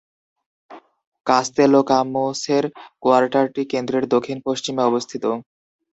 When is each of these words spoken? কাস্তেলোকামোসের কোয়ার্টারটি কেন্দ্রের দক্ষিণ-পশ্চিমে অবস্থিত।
কাস্তেলোকামোসের 1.27 2.63
কোয়ার্টারটি 3.03 3.61
কেন্দ্রের 3.71 4.03
দক্ষিণ-পশ্চিমে 4.13 4.81
অবস্থিত। 4.83 5.23